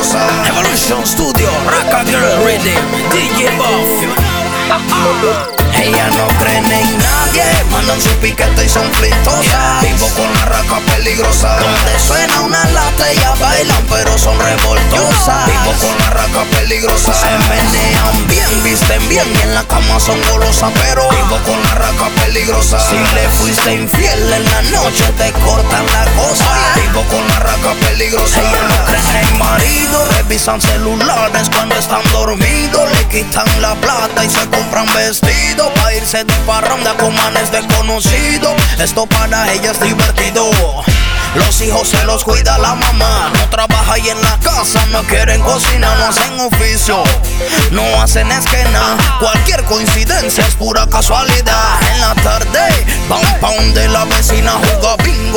[0.00, 2.72] Evolution Studio, Raka Girl Rhythm,
[3.12, 4.00] DJ Buff.
[5.76, 9.82] Ella no cree en nadie, mandan su piquete y son flintosas.
[9.82, 11.58] Vivo con la raca peligrosa.
[11.58, 15.46] Donde suena una lata, ellas bailan, pero son revoltosas.
[15.46, 17.12] Vivo con la raca peligrosa.
[17.12, 21.74] Se menean bien, visten bien y en la cama son golosas, pero vivo con la
[21.74, 22.80] raca peligrosa.
[22.88, 26.39] Si le fuiste infiel en la noche, te cortan la cosa.
[27.08, 28.40] Con la raca peligrosa.
[28.40, 32.90] Ella no cree en marido, revisan celulares cuando están dormidos.
[32.92, 38.54] Le quitan la plata y se compran vestidos Pa' irse de parranda con manes desconocidos.
[38.78, 40.50] Esto para ella es divertido.
[41.34, 43.30] Los hijos se los cuida la mamá.
[43.34, 47.02] No trabaja ahí en la casa, no quieren cocina, no hacen oficio,
[47.70, 48.96] no hacen esquena.
[49.20, 51.80] Cualquier coincidencia es pura casualidad.
[51.94, 52.59] En la tarde,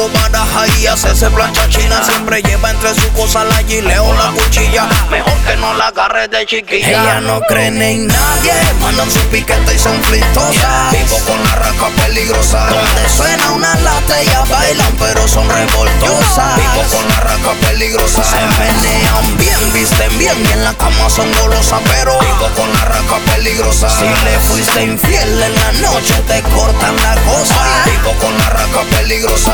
[0.10, 2.04] baraja y hace ese plancha china.
[2.04, 4.88] Siempre lleva entre sus cosas la gileo, la cuchilla.
[5.10, 6.90] Mejor que no la agarre de chiquilla.
[6.90, 10.92] Ella no cree en nadie, mandan su piquete y son flintosas.
[10.92, 12.68] Vivo con la raca peligrosa.
[12.68, 16.56] Donde suena una lata, ellas bailan, pero son revoltosas.
[16.56, 18.24] Vivo con la raca peligrosa.
[18.24, 21.82] Se menean bien, visten bien y en la cama son golosas.
[21.92, 23.90] Pero vivo con la raca peligrosa.
[23.90, 27.56] Si le fuiste infiel en la noche, te cortan la cosa.
[27.86, 29.54] Vivo con la raca peligrosa.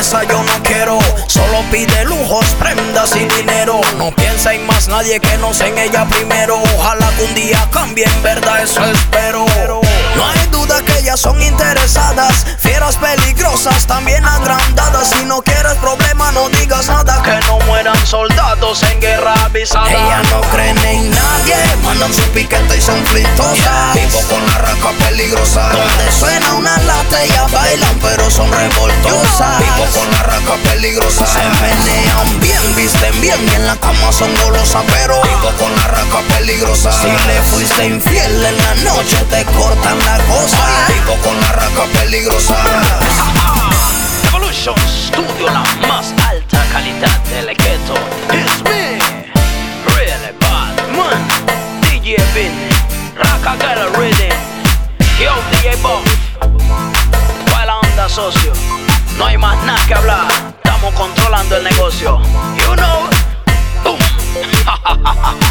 [0.00, 0.96] Yo no quiero,
[1.26, 3.80] solo pide lujos, prendas y dinero.
[3.96, 6.62] No piensa en más nadie que no sea en ella primero.
[6.76, 9.44] Ojalá que un día cambie, en verdad eso espero.
[10.14, 15.10] No hay duda que ellas son interesadas, fieras peligrosas, también agrandadas.
[15.10, 17.20] Si no quieres problema, no digas nada.
[17.20, 17.57] Que no
[18.74, 19.90] soldados en guerra avisada.
[19.90, 23.94] Ella no creen en nadie, mandan su piquete y son flintosas.
[23.94, 25.68] Vivo con la raca peligrosa.
[25.70, 29.58] Donde suena una lata, ellas bailan, pero son revoltosas.
[29.58, 31.26] Vivo con la raca peligrosa.
[31.26, 34.82] Se menean bien, visten bien y en la cama son golosas.
[34.86, 36.92] Pero vivo con la raca peligrosa.
[36.92, 40.58] Si le fuiste infiel en la noche, te cortan la cosa.
[40.88, 42.56] Vivo con la raca peligrosa.
[59.18, 60.28] No hay más nada que hablar,
[60.62, 62.20] estamos controlando el negocio.
[62.56, 63.10] You know,
[63.82, 65.38] boom.